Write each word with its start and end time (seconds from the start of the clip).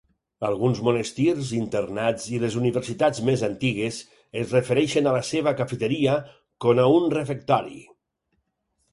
Alguns 0.47 0.79
monestirs, 0.85 1.49
internats 1.57 2.23
i 2.37 2.39
les 2.43 2.55
universitats 2.61 3.19
més 3.27 3.43
antigues, 3.47 3.99
es 4.41 4.53
refereixen 4.55 5.09
a 5.11 5.13
la 5.17 5.19
seva 5.27 5.53
cafeteria 5.59 6.15
con 6.65 6.81
a 6.85 6.87
un 6.95 7.05
refectori. 7.17 7.79